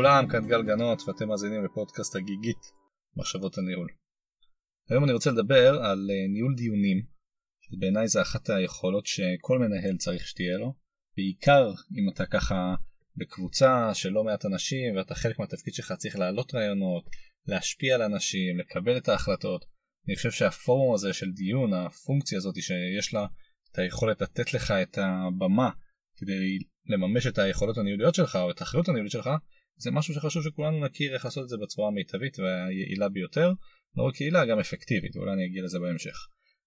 [0.00, 2.62] לכולם, כאן גל גנות ואתם מאזינים לפודקאסט הגיגית
[3.16, 3.88] מחשבות הניהול.
[4.90, 7.02] היום אני רוצה לדבר על אה, ניהול דיונים,
[7.60, 10.74] שבעיניי זה אחת היכולות שכל מנהל צריך שתהיה לו,
[11.16, 12.74] בעיקר אם אתה ככה
[13.16, 17.04] בקבוצה של לא מעט אנשים ואתה חלק מהתפקיד שלך צריך להעלות רעיונות,
[17.46, 19.64] להשפיע על אנשים, לקבל את ההחלטות.
[20.08, 23.26] אני חושב שהפורום הזה של דיון, הפונקציה הזאת שיש לה
[23.72, 25.70] את היכולת לתת לך את הבמה
[26.16, 29.30] כדי לממש את היכולות הניהוליות שלך או את האחריות הניהולית שלך,
[29.80, 33.52] זה משהו שחשוב שכולנו נכיר איך לעשות את זה בצורה המיטבית והיעילה ביותר,
[33.96, 36.16] לא רק יעילה, גם אפקטיבית, ואולי אני אגיע לזה בהמשך.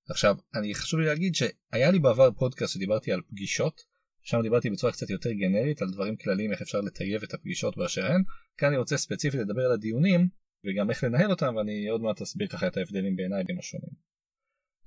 [0.09, 3.81] עכשיו, אני חשוב לי להגיד שהיה לי בעבר פודקאסט שדיברתי על פגישות,
[4.23, 8.05] שם דיברתי בצורה קצת יותר גנרית על דברים כלליים איך אפשר לטייב את הפגישות באשר
[8.05, 8.23] הן,
[8.57, 10.27] כאן אני רוצה ספציפית לדבר על הדיונים
[10.65, 13.89] וגם איך לנהל אותם ואני עוד מעט אסביר ככה את ההבדלים בעיניי בין השונים.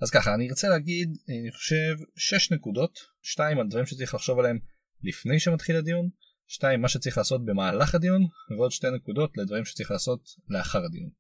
[0.00, 4.58] אז ככה אני ארצה להגיד אני חושב 6 נקודות, 2 על דברים שצריך לחשוב עליהם
[5.02, 6.08] לפני שמתחיל הדיון,
[6.46, 11.10] 2 מה שצריך לעשות במהלך הדיון ועוד 2 נקודות לדברים שצריך לעשות לאחר הדיון.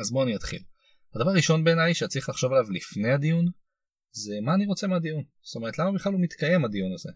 [0.00, 0.62] אז בואו אני אתחיל.
[1.14, 3.44] הדבר הראשון בעיניי שצריך לחשוב עליו לפני הדיון
[4.10, 5.24] זה מה אני רוצה מהדיון.
[5.42, 7.08] זאת אומרת למה בכלל הוא מתקיים הדיון הזה.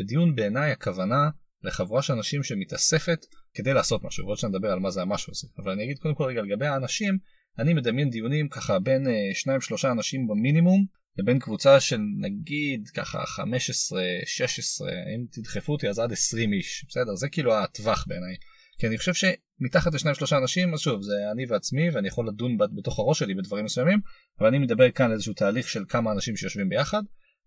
[0.00, 1.30] ודיון בעיניי הכוונה
[1.62, 3.18] לחבורה של אנשים שמתאספת
[3.54, 6.24] כדי לעשות משהו ועוד שנדבר על מה זה המשהו הזה אבל אני אגיד קודם כל
[6.24, 7.18] רגע לגבי האנשים
[7.58, 10.86] אני מדמיין דיונים ככה בין אה, שניים שלושה אנשים במינימום
[11.18, 16.84] לבין קבוצה של נגיד ככה 15 16 אם תדחפו אותי אז עד 20 איש.
[16.88, 17.14] בסדר?
[17.14, 18.34] זה כאילו הטווח בעיניי.
[18.78, 22.56] כי אני חושב שמתחת לשניים שלושה אנשים אז שוב זה אני ועצמי ואני יכול לדון
[22.76, 24.00] בתוך הראש שלי בדברים מסוימים
[24.40, 27.02] אבל אני מדבר כאן על איזשהו תהליך של כמה אנשים שיושבים ביחד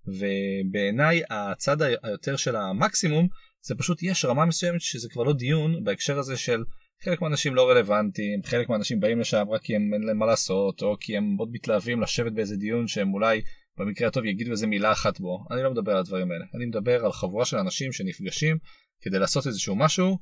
[0.07, 3.27] ובעיניי הצד היותר של המקסימום
[3.61, 6.63] זה פשוט יש רמה מסוימת שזה כבר לא דיון בהקשר הזה של
[7.03, 10.81] חלק מהאנשים לא רלוונטיים, חלק מהאנשים באים לשם רק כי הם אין להם מה לעשות,
[10.81, 13.41] או כי הם מאוד מתלהבים לשבת באיזה דיון שהם אולי
[13.77, 15.45] במקרה הטוב יגידו איזה מילה אחת בו.
[15.51, 18.57] אני לא מדבר על הדברים האלה, אני מדבר על חבורה של אנשים שנפגשים
[19.01, 20.17] כדי לעשות איזשהו משהו,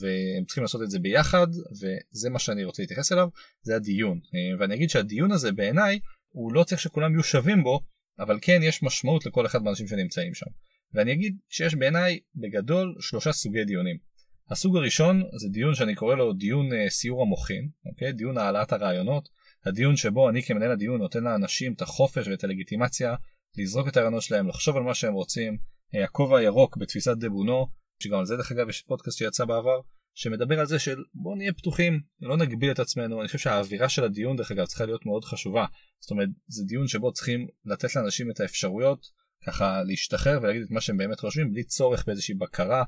[0.00, 1.46] והם צריכים לעשות את זה ביחד,
[1.80, 3.28] וזה מה שאני רוצה להתייחס אליו,
[3.62, 4.20] זה הדיון.
[4.58, 7.80] ואני אגיד שהדיון הזה בעיניי, הוא לא צריך שכולם יהיו שווים בו,
[8.18, 10.50] אבל כן יש משמעות לכל אחד מהאנשים שנמצאים שם.
[10.94, 14.09] ואני אגיד שיש בעיניי בגדול שלושה סוגי דיונים.
[14.50, 18.12] הסוג הראשון זה דיון שאני קורא לו דיון אה, סיור המוחין, אוקיי?
[18.12, 19.28] דיון העלאת הרעיונות,
[19.66, 23.14] הדיון שבו אני כמנהל הדיון נותן לאנשים את החופש ואת הלגיטימציה
[23.58, 25.58] לזרוק את הרעיונות שלהם, לחשוב על מה שהם רוצים,
[25.94, 27.66] אה, הכובע הירוק בתפיסת דה בונו,
[28.02, 29.80] שגם על זה דרך אגב יש פודקאסט שיצא בעבר,
[30.14, 34.04] שמדבר על זה של בוא נהיה פתוחים, לא נגביל את עצמנו, אני חושב שהאווירה של
[34.04, 35.66] הדיון דרך אגב צריכה להיות מאוד חשובה,
[36.00, 39.06] זאת אומרת זה דיון שבו צריכים לתת לאנשים את האפשרויות
[39.46, 42.84] ככה להשתחרר ולהגיד את מה שהם באמת חושבים בלי צורך באיזושהי בקרה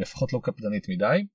[0.00, 1.26] לפחות לא קפדנית מדי.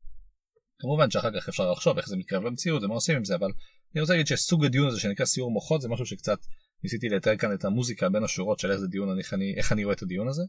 [0.80, 3.52] כמובן שאחר כך אפשר לחשוב איך זה מתקרב למציאות ומה עושים עם זה אבל
[3.94, 6.40] אני רוצה להגיד שסוג הדיון הזה שנקרא סיור מוחות זה משהו שקצת
[6.84, 9.84] ניסיתי לתאר כאן את המוזיקה בין השורות של איך זה דיון איך אני, איך אני
[9.84, 10.42] רואה את הדיון הזה.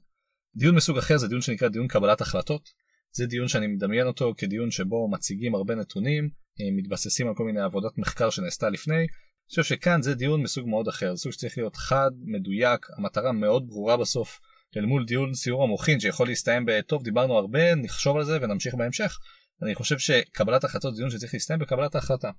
[0.56, 2.68] דיון מסוג אחר זה דיון שנקרא דיון קבלת החלטות
[3.12, 6.24] זה דיון שאני מדמיין אותו כדיון שבו מציגים הרבה נתונים
[6.60, 8.96] אה, מתבססים על כל מיני עבודת מחקר שנעשתה לפני.
[8.96, 13.32] אני חושב שכאן זה דיון מסוג מאוד אחר זה סוג שצריך להיות חד מדויק המטרה
[13.32, 14.40] מאוד ברורה בסוף
[14.76, 19.18] אל מול דיון סיור המוחין שיכול להסתיים בטוב דיברנו הרבה נחשוב על זה ונמשיך בהמשך
[19.62, 22.30] אני חושב שקבלת החלטות דיון שצריך להסתיים בקבלת ההחלטה.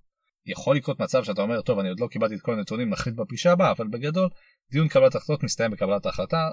[0.45, 3.51] יכול לקרות מצב שאתה אומר טוב אני עוד לא קיבלתי את כל הנתונים נחליט בפגישה
[3.51, 4.29] הבאה אבל בגדול
[4.71, 6.49] דיון קבלת החלטות מסתיים בקבלת ההחלטה.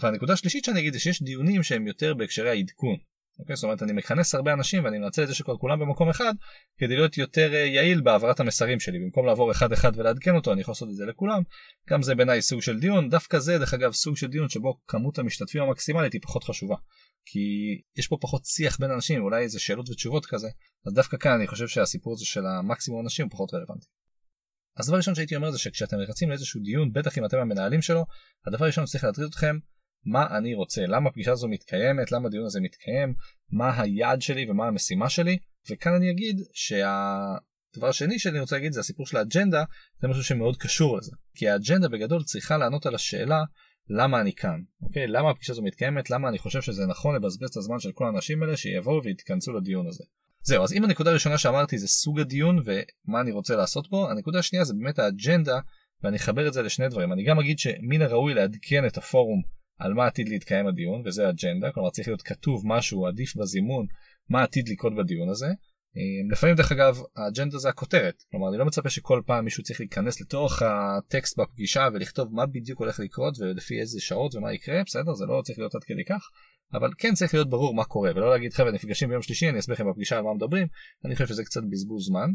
[0.00, 2.96] והנקודה השלישית שאני אגיד זה שיש דיונים שהם יותר בהקשרי העדכון.
[3.38, 3.56] אוקיי?
[3.56, 6.32] זאת אומרת אני מכנס הרבה אנשים ואני מנצל את זה שכבר כולם במקום אחד
[6.78, 10.60] כדי להיות יותר אה, יעיל בהעברת המסרים שלי במקום לעבור אחד אחד ולעדכן אותו אני
[10.60, 11.42] יכול לעשות את זה לכולם
[11.90, 15.18] גם זה בעיניי סוג של דיון דווקא זה דרך אגב סוג של דיון שבו כמות
[15.18, 16.76] המשתתפים המקסימלית היא פחות חשובה
[17.24, 17.40] כי
[17.96, 20.48] יש פה פחות שיח בין אנשים אולי איזה שאלות ותשובות כזה
[20.86, 23.86] אז דווקא כאן אני חושב שהסיפור הזה של המקסימום אנשים הוא פחות רלוונטי.
[24.76, 28.06] אז דבר ראשון שהייתי אומר זה שכשאתם רצים לאיזשהו דיון בטח אם אתם המנהלים שלו
[28.46, 29.56] הדבר ראשון שצריך להטריד אתכם
[30.04, 33.14] מה אני רוצה, למה הפגישה הזו מתקיימת, למה הדיון הזה מתקיים,
[33.50, 35.38] מה היעד שלי ומה המשימה שלי,
[35.70, 39.64] וכאן אני אגיד שהדבר השני שאני רוצה להגיד זה הסיפור של האג'נדה,
[40.00, 41.12] זה משהו שמאוד קשור לזה.
[41.34, 43.42] כי האג'נדה בגדול צריכה לענות על השאלה
[43.90, 45.06] למה אני כאן, אוקיי?
[45.06, 48.42] למה הפגישה הזו מתקיימת, למה אני חושב שזה נכון לבזבז את הזמן של כל האנשים
[48.42, 50.04] האלה שיבואו ויתכנסו לדיון הזה.
[50.42, 54.38] זהו, אז אם הנקודה הראשונה שאמרתי זה סוג הדיון ומה אני רוצה לעשות בו, הנקודה
[54.38, 55.58] השנייה זה באמת האג'נדה,
[56.02, 57.12] ואני אחבר את זה לשני דברים.
[57.12, 59.42] אני גם אגיד שמן הראוי לעדכן את הפורום
[59.80, 63.86] על מה עתיד להתקיים הדיון וזה אג'נדה כלומר צריך להיות כתוב משהו עדיף בזימון
[64.28, 65.46] מה עתיד לקרות בדיון הזה.
[65.96, 68.14] אה, לפעמים דרך אגב האג'נדה זה הכותרת.
[68.30, 72.78] כלומר אני לא מצפה שכל פעם מישהו צריך להיכנס לתוך הטקסט בפגישה ולכתוב מה בדיוק
[72.78, 75.14] הולך לקרות ולפי איזה שעות ומה יקרה בסדר?
[75.14, 76.22] זה לא צריך להיות עד כדי כך.
[76.74, 79.74] אבל כן צריך להיות ברור מה קורה ולא להגיד חבר'ה נפגשים ביום שלישי אני אסביר
[79.74, 80.66] לכם בפגישה על מה מדברים.
[81.04, 82.30] אני חושב שזה קצת בזבוז זמן.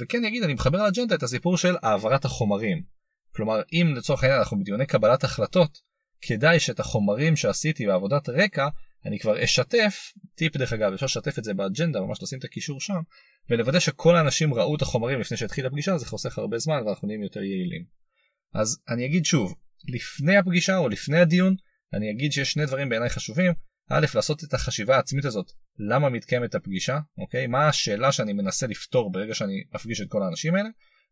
[0.00, 2.82] וכן יגיד אני מחבר לאג'נדה את הסיפור של העברת החומרים.
[3.34, 5.78] כלומר אם לצורך העניין אנחנו בדיוני קבלת החלטות
[6.20, 8.68] כדאי שאת החומרים שעשיתי בעבודת רקע
[9.06, 12.80] אני כבר אשתף, טיפ דרך אגב, אפשר לשתף את זה באג'נדה, ממש לשים את הקישור
[12.80, 13.00] שם,
[13.50, 17.22] ולוודא שכל האנשים ראו את החומרים לפני שהתחיל הפגישה, זה חוסך הרבה זמן ואנחנו נהיים
[17.22, 17.84] יותר יעילים.
[18.54, 19.54] אז אני אגיד שוב,
[19.88, 21.54] לפני הפגישה או לפני הדיון,
[21.94, 23.52] אני אגיד שיש שני דברים בעיניי חשובים.
[23.90, 27.46] א', לעשות את החשיבה העצמית הזאת, למה מתקיימת הפגישה, אוקיי?
[27.46, 30.68] מה השאלה שאני מנסה לפתור ברגע שאני מפגיש את כל האנשים האלה?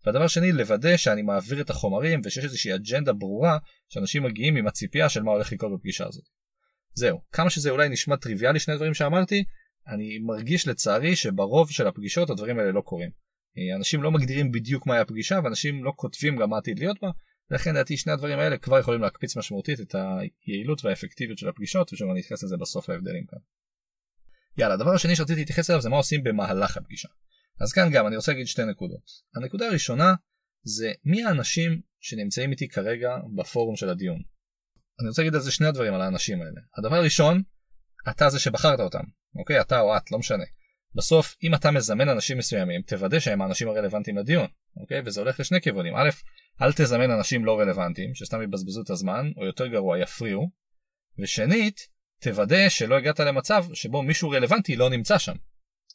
[0.07, 3.59] והדבר שני, לוודא שאני מעביר את החומרים ושיש איזושהי אג'נדה ברורה
[3.89, 6.25] שאנשים מגיעים עם הציפייה של מה הולך לקרות בפגישה הזאת.
[6.95, 9.45] זהו, כמה שזה אולי נשמע טריוויאלי שני דברים שאמרתי,
[9.89, 13.11] אני מרגיש לצערי שברוב של הפגישות הדברים האלה לא קורים.
[13.77, 17.11] אנשים לא מגדירים בדיוק מהי הפגישה ואנשים לא כותבים גם מה עתיד להיות בה,
[17.51, 22.11] ולכן לדעתי שני הדברים האלה כבר יכולים להקפיץ משמעותית את היעילות והאפקטיביות של הפגישות ושוב
[22.11, 23.39] אני אתייחס לזה בסוף להבדלים כאן.
[24.59, 27.09] יאללה, הדבר השני שרציתי להתייחס אליו זה מה עושים במהלך הפגישה.
[27.61, 29.11] אז כאן גם אני רוצה להגיד שתי נקודות.
[29.37, 30.15] הנקודה הראשונה
[30.63, 34.23] זה מי האנשים שנמצאים איתי כרגע בפורום של הדיון.
[35.01, 36.61] אני רוצה להגיד על זה שני הדברים על האנשים האלה.
[36.79, 37.43] הדבר הראשון,
[38.09, 39.05] אתה זה שבחרת אותם,
[39.39, 39.61] אוקיי?
[39.61, 40.45] אתה או את, לא משנה.
[40.95, 44.47] בסוף, אם אתה מזמן אנשים מסוימים, תוודא שהם האנשים הרלוונטיים לדיון,
[44.81, 45.03] אוקיי?
[45.05, 45.97] וזה הולך לשני כיוונים.
[45.97, 46.11] א',
[46.63, 50.51] אל תזמן אנשים לא רלוונטיים, שסתם יבזבזו את הזמן, או יותר גרוע, יפריעו.
[51.19, 51.81] ושנית,
[52.21, 55.35] תוודא שלא הגעת למצב שבו מישהו רלוונטי לא נמצא שם,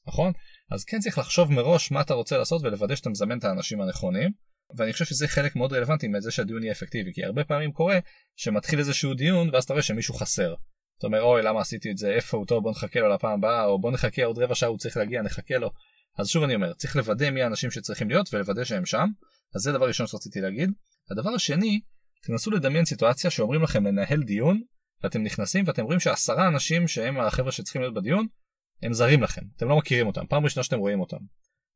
[0.08, 0.34] נכון?
[0.72, 4.32] אז כן צריך לחשוב מראש מה אתה רוצה לעשות ולוודא שאתה מזמן את האנשים הנכונים.
[4.78, 8.00] ואני חושב שזה חלק מאוד רלוונטי מזה שהדיון יהיה אפקטיבי, כי הרבה פעמים קורה
[8.36, 10.54] שמתחיל איזשהו דיון ואז אתה רואה שמישהו חסר.
[10.98, 13.66] אתה אומר אוי למה עשיתי את זה איפה הוא טוב בוא נחכה לו לפעם הבאה
[13.66, 15.72] או בוא נחכה עוד רבע שעה הוא צריך להגיע נחכה לו.
[16.18, 19.08] אז שוב אני אומר צריך לוודא מי האנשים שצריכים להיות ולוודא שהם שם.
[19.56, 20.72] אז זה דבר ראשון שרציתי להגיד.
[21.12, 21.82] הדבר השני
[22.24, 24.62] תנסו לדמיין סיטואציה שאומרים לכם לנהל דיון
[25.04, 28.28] ואתם נכנסים ואתם רואים שעשרה אנשים שהם החבר'ה שצריכים להיות בדיון
[28.84, 31.18] הם זרים לכם אתם לא מכירים אותם פעם ראשונה שאתם רואים אותם.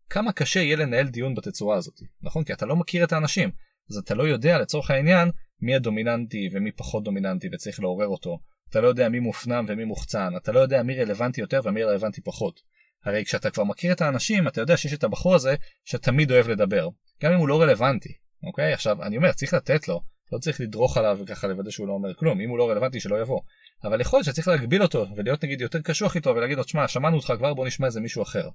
[0.10, 3.52] כמה קשה יהיה לנהל דיון בתצורה הזאת נכון כי אתה לא מכיר את האנשים
[3.90, 5.32] אז אתה לא יודע לצורך העניין
[5.62, 10.34] מי הדומיננטי ומי פחות דומיננטי וצריך לעורר אותו אתה לא יודע מי מופנם ומי מוחצן,
[10.38, 12.62] אתה לא יודע מי רלוונטי יותר ומי רלוונטי פחות.
[13.06, 15.56] הרי כשאתה כבר מכיר את האנשים, אתה יודע שיש את הבחור הזה
[15.86, 16.90] שתמיד אוהב לדבר,
[17.24, 18.14] גם אם הוא לא רלוונטי,
[18.44, 18.74] אוקיי?
[18.74, 22.14] עכשיו, אני אומר, צריך לתת לו, לא צריך לדרוך עליו וככה לוודא שהוא לא אומר
[22.14, 23.42] כלום, אם הוא לא רלוונטי שלא יבוא.
[23.84, 27.18] אבל יכול להיות שצריך להגביל אותו ולהיות נגיד יותר קשוח איתו ולהגיד לו, תשמע, שמענו
[27.18, 28.50] אותך כבר, בוא נשמע איזה מישהו אחר.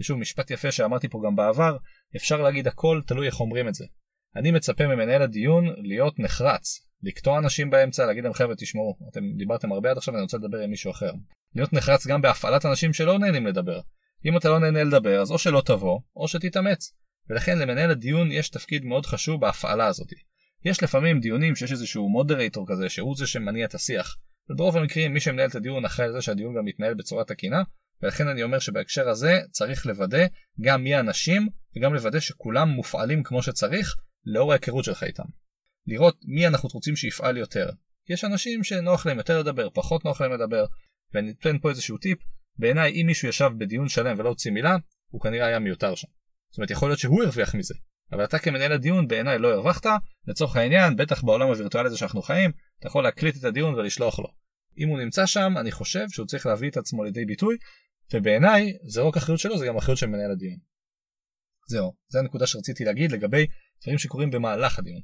[0.00, 1.76] ושוב, משפט יפה שאמרתי פה גם בעבר,
[2.16, 3.84] אפשר להגיד הכל, תלוי איך אומרים את זה.
[4.36, 9.72] אני מצפה ממנהל הדיון להיות נחרץ, לקטוע אנשים באמצע, להגיד להם חבר'ה תשמעו, אתם דיברתם
[9.72, 11.12] הרבה עד עכשיו ואני רוצה לדבר עם מישהו אחר.
[11.54, 13.80] להיות נחרץ גם בהפעלת אנשים שלא נהנים לדבר.
[14.26, 16.92] אם אתה לא נהנה לדבר אז או שלא תבוא, או שתתאמץ.
[17.30, 20.08] ולכן למנהל הדיון יש תפקיד מאוד חשוב בהפעלה הזאת.
[20.64, 24.16] יש לפעמים דיונים שיש איזשהו מודרטור כזה שהוא זה שמניע את השיח.
[24.50, 27.62] וברוב המקרים מי שמנהל את הדיון אחראי לזה שהדיון גם מתנהל בצורה תקינה,
[28.02, 30.26] ולכן אני אומר שבהקשר הזה צריך לוודא
[30.60, 35.24] גם מי האנשים וגם לוודא שכולם מופעלים כמו שצריך לאור ההיכרות שלך איתם.
[35.86, 37.70] לראות מי אנחנו רוצים שיפעל יותר.
[38.08, 40.64] יש אנשים שנוח להם יותר לדבר, פחות נוח להם לדבר,
[41.14, 42.18] ואני אתן פה איזשהו טיפ,
[42.58, 44.76] בעיניי אם מישהו ישב בדיון שלם ולא הוציא מילה,
[45.08, 46.08] הוא כנראה היה מיותר שם.
[46.50, 47.74] זאת אומרת יכול להיות שהוא הרוויח מזה,
[48.12, 49.86] אבל אתה כמנהל הדיון בעיניי לא הרווחת,
[50.26, 54.28] לצורך העניין, בטח בעולם הווירטואלי הזה שאנחנו חיים, אתה יכול להקליט את הדיון ולשלוח לו.
[54.78, 57.56] אם הוא נמצא שם, אני חושב שהוא צריך להביא את עצמו לידי ביטוי,
[58.14, 60.58] ובעיניי זה רק אחריות שלו, זה גם אחריות של מנהל הדיון.
[61.68, 63.46] זהו, זו הנקודה שרציתי להגיד לגבי
[63.82, 65.00] דברים שקורים במהלך הדיון.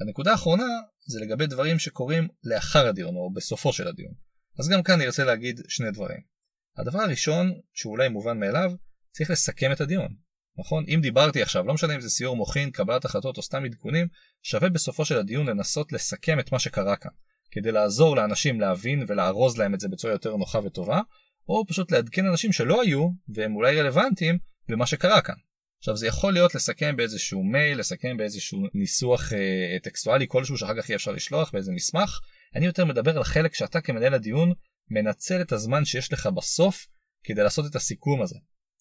[0.00, 0.66] הנקודה האחרונה
[1.06, 4.12] זה לגבי דברים שקורים לאחר הדיון או בסופו של הדיון.
[4.58, 6.20] אז גם כאן אני רוצה להגיד שני דברים.
[6.76, 8.72] הדבר הראשון, שהוא אולי מובן מאליו,
[9.10, 10.16] צריך לסכם את הדיון.
[10.60, 10.84] נכון?
[10.88, 14.06] אם דיברתי עכשיו, לא משנה אם זה סיור מוחין, קבלת החלטות או סתם עדכונים,
[14.42, 17.10] שווה בסופו של הדיון לנסות לסכם את מה שקרה כאן,
[17.50, 21.00] כדי לעזור לאנשים להבין ולארוז להם את זה בצורה יותר נוחה וטובה,
[21.48, 24.38] או פשוט לעדכן אנשים שלא היו, והם אולי רלוונטיים,
[24.68, 25.34] במה שקרה כאן.
[25.78, 30.88] עכשיו זה יכול להיות לסכם באיזשהו מייל, לסכם באיזשהו ניסוח אה, טקסטואלי כלשהו שאחר כך
[30.88, 32.20] יהיה אפשר לשלוח באיזה מסמך.
[32.56, 34.52] אני יותר מדבר על חלק שאתה כמנהל הדיון
[34.90, 36.86] מנצל את הזמן שיש לך בסוף
[37.24, 38.36] כדי לעשות את הסיכום הזה.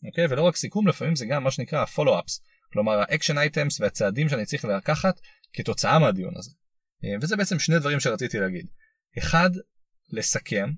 [0.06, 0.26] אוקיי?
[0.30, 2.42] ולא רק סיכום, לפעמים זה גם מה שנקרא follow-ups.
[2.74, 5.20] כלומר ה action items והצעדים שאני צריך לקחת
[5.54, 6.52] כתוצאה מהדיון הזה.
[7.04, 8.66] אה, וזה בעצם שני דברים שרציתי להגיד.
[9.18, 9.50] אחד,
[10.10, 10.70] לסכם,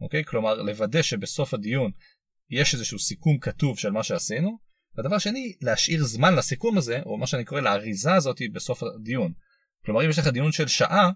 [0.00, 0.24] אוקיי?
[0.24, 1.90] כלומר לוודא שבסוף הדיון
[2.50, 4.58] יש איזשהו סיכום כתוב של מה שעשינו.
[4.96, 9.32] והדבר שני, להשאיר זמן לסיכום הזה, או מה שאני קורא לאריזה הזאת בסוף הדיון.
[9.84, 11.10] כלומר אם יש לך דיון של שעה,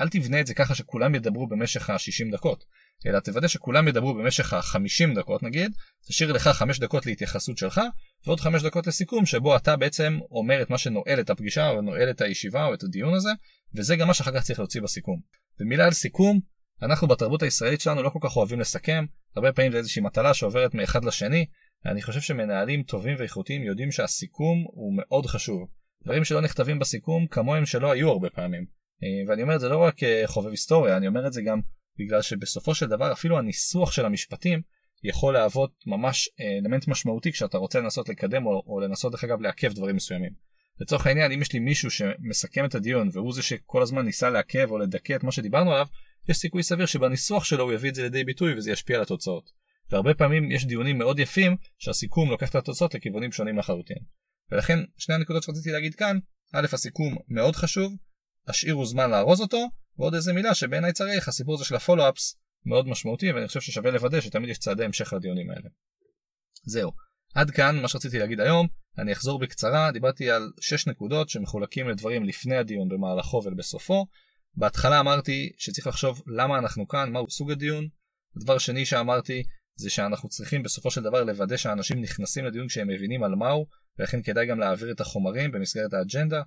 [0.00, 2.64] אל תבנה את זה ככה שכולם ידברו במשך ה-60 דקות,
[3.06, 5.72] אלא תוודא שכולם ידברו במשך ה-50 דקות נגיד,
[6.08, 7.80] תשאיר לך 5 דקות להתייחסות שלך,
[8.26, 12.10] ועוד 5 דקות לסיכום שבו אתה בעצם אומר את מה שנועל את הפגישה או נועל
[12.10, 13.30] את הישיבה או את הדיון הזה,
[13.74, 15.20] וזה גם מה שאחר כך צריך להוציא בסיכום.
[15.60, 16.40] ומילה על סיכום,
[16.82, 19.04] אנחנו בתרבות הישראלית שלנו לא כל כך אוהבים לסכם,
[19.36, 21.46] הרבה פעמים זה איזושהי מטלה שעוברת מאחד לשני,
[21.86, 25.68] אני חושב שמנהלים טובים ואיכותיים יודעים שהסיכום הוא מאוד חשוב.
[26.04, 28.66] דברים שלא נכתבים בסיכום כמוהם שלא היו הרבה פעמים.
[29.02, 31.60] אה, ואני אומר את זה לא רק כחובב היסטוריה, אני אומר את זה גם
[31.98, 34.62] בגלל שבסופו של דבר אפילו הניסוח של המשפטים
[35.04, 39.40] יכול להוות ממש אה, אלמנט משמעותי כשאתה רוצה לנסות לקדם או, או לנסות דרך אגב
[39.40, 40.32] לעכב דברים מסוימים.
[40.80, 44.70] לצורך העניין אם יש לי מישהו שמסכם את הדיון והוא זה שכל הזמן ניסה לעכב
[44.70, 45.86] או לדכא את מה שדיברנו עליו,
[46.28, 49.50] יש סיכוי סביר שבניסוח שלו הוא יביא את זה לידי ביטוי וזה ישפיע על התוצאות.
[49.90, 53.96] והרבה פעמים יש דיונים מאוד יפים שהסיכום לוקח את התוצאות לכיוונים שונים לחלוטין.
[54.52, 56.18] ולכן שני הנקודות שרציתי להגיד כאן,
[56.52, 57.92] א' הסיכום מאוד חשוב,
[58.48, 59.66] השאירו זמן לארוז אותו,
[59.98, 62.36] ועוד איזה מילה שבעיניי צריך, הסיפור הזה של הפולו-אפס
[62.66, 65.68] מאוד משמעותי ואני חושב ששווה לוודא שתמיד יש צעדי המשך לדיונים האלה.
[66.64, 66.92] זהו,
[67.34, 68.66] עד כאן מה שרציתי להגיד היום,
[68.98, 74.06] אני אחזור בקצרה, דיברתי על 6 נקודות שמחולקים לדברים לפני הדיון, במהלכו ובסופו.
[74.54, 77.88] בהתחלה אמרתי שצריך לחשוב למה אנחנו כאן, מהו סוג הדיון.
[78.36, 79.42] הדבר השני שאמרתי
[79.76, 83.66] זה שאנחנו צריכים בסופו של דבר לוודא שאנשים נכנסים לדיון כשהם מבינים על מהו,
[83.98, 86.42] ולכן כדאי גם להעביר את החומרים במסגרת האג'נדה.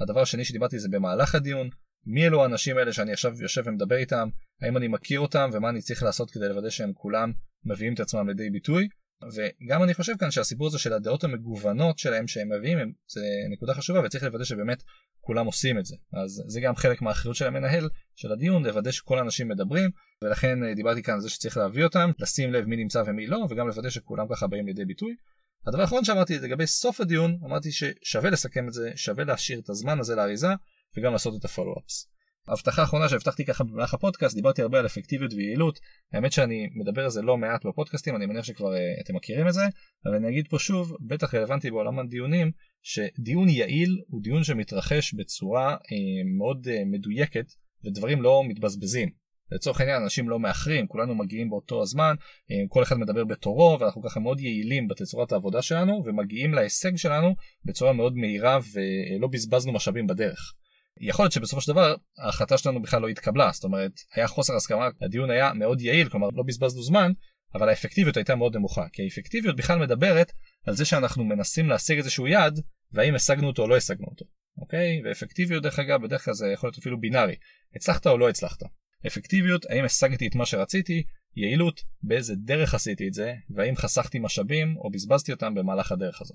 [0.00, 1.70] הדבר השני שדיברתי זה במהלך הדיון,
[2.06, 4.28] מי אלו האנשים האלה שאני עכשיו יושב ומדבר איתם,
[4.62, 7.32] האם אני מכיר אותם ומה אני צריך לעשות כדי לוודא שהם כולם
[7.64, 8.88] מביאים את עצמם לידי ביטוי.
[9.34, 13.20] וגם אני חושב כאן שהסיפור הזה של הדעות המגוונות שלהם שהם מביאים זה
[13.52, 14.82] נקודה חשובה וצריך לוודא שבאמת
[15.20, 19.18] כולם עושים את זה אז זה גם חלק מהאחריות של המנהל של הדיון לוודא שכל
[19.18, 19.90] האנשים מדברים
[20.22, 23.46] ולכן אה, דיברתי כאן על זה שצריך להביא אותם לשים לב מי נמצא ומי לא
[23.50, 25.14] וגם לוודא שכולם ככה באים לידי ביטוי.
[25.66, 30.00] הדבר האחרון שאמרתי לגבי סוף הדיון אמרתי ששווה לסכם את זה שווה להשאיר את הזמן
[30.00, 30.48] הזה לאריזה
[30.96, 32.12] וגם לעשות את הפולו-אפס.
[32.48, 35.78] הבטחה אחרונה שהבטחתי ככה במהלך הפודקאסט דיברתי הרבה על אפקטיביות ויעילות
[36.12, 39.52] האמת שאני מדבר על זה לא מעט בפודקאסטים אני מניח שכבר uh, אתם מכירים את
[39.52, 39.62] זה
[40.06, 42.50] אבל אני אגיד פה שוב בטח רלוונטי בעולם הדיונים
[42.82, 45.86] שדיון יעיל הוא דיון שמתרחש בצורה uh,
[46.38, 47.46] מאוד uh, מדויקת
[47.84, 49.21] ודברים לא מתבזבזים
[49.54, 52.14] לצורך העניין אנשים לא מאחרים כולנו מגיעים באותו הזמן
[52.68, 57.92] כל אחד מדבר בתורו ואנחנו ככה מאוד יעילים בתצורת העבודה שלנו ומגיעים להישג שלנו בצורה
[57.92, 60.52] מאוד מהירה ולא בזבזנו משאבים בדרך.
[61.00, 64.88] יכול להיות שבסופו של דבר ההחלטה שלנו בכלל לא התקבלה זאת אומרת היה חוסר הסכמה
[65.02, 67.12] הדיון היה מאוד יעיל כלומר לא בזבזנו זמן
[67.54, 70.32] אבל האפקטיביות הייתה מאוד נמוכה כי האפקטיביות בכלל מדברת
[70.66, 72.60] על זה שאנחנו מנסים להשיג איזשהו יעד
[72.92, 74.24] והאם השגנו אותו או לא השגנו אותו
[74.58, 75.02] אוקיי?
[75.04, 77.36] ואפקטיביות דרך אגב בדרך כלל זה יכול להיות אפילו בינארי.
[77.76, 78.62] הצלחת או לא הצלחת
[79.06, 81.02] אפקטיביות האם השגתי את מה שרציתי
[81.36, 86.34] יעילות באיזה דרך עשיתי את זה והאם חסכתי משאבים או בזבזתי אותם במהלך הדרך הזו.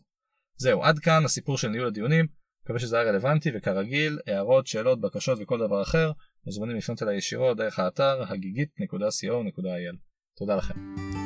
[0.57, 2.27] זהו עד כאן הסיפור של ניהול הדיונים
[2.63, 6.11] מקווה שזה היה רלוונטי וכרגיל הערות שאלות בקשות וכל דבר אחר
[6.45, 9.97] מוזמנים לפנות אליי ישירות דרך האתר הגיגית.co.il
[10.37, 11.16] תודה לכם